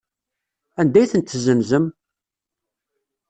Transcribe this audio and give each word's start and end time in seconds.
Anda 0.79 0.97
ay 1.01 1.09
tent-tessenzem? 1.11 1.85